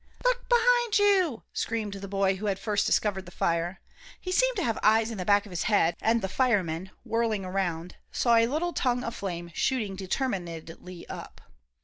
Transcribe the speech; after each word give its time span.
"Look 0.25 0.49
behind 0.49 0.97
you!" 0.97 1.43
screamed 1.53 1.93
the 1.93 2.07
boy 2.07 2.37
who 2.37 2.47
had 2.47 2.57
first 2.57 2.87
discovered 2.87 3.27
the 3.27 3.31
fire. 3.31 3.81
He 4.19 4.31
seemed 4.31 4.57
to 4.57 4.63
have 4.63 4.79
eyes 4.81 5.11
in 5.11 5.19
the 5.19 5.25
back 5.25 5.45
of 5.45 5.51
his 5.51 5.61
head, 5.65 5.95
and 6.01 6.23
the 6.23 6.27
firemen, 6.27 6.89
whirling 7.05 7.45
around, 7.45 7.97
saw 8.11 8.33
a 8.33 8.47
little 8.47 8.73
tongue 8.73 9.03
of 9.03 9.13
flame 9.15 9.51
shooting 9.53 9.95
determinedly 9.95 11.07
up. 11.07 11.39